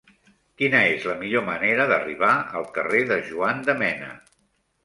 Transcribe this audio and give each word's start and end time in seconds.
Quina 0.61 0.79
és 0.93 1.03
la 1.09 1.17
millor 1.19 1.43
manera 1.51 1.87
d'arribar 1.93 2.31
al 2.61 2.65
carrer 2.79 3.03
de 3.13 3.21
Juan 3.29 3.63
de 3.69 3.81
Mena? 3.83 4.13